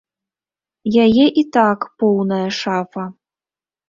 [1.03, 3.03] Яе і так поўная шафа.